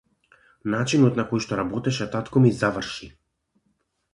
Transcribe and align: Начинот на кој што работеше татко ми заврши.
Начинот 0.75 1.19
на 1.19 1.25
кој 1.33 1.43
што 1.47 1.59
работеше 1.59 2.07
татко 2.17 2.43
ми 2.47 2.55
заврши. 2.63 3.11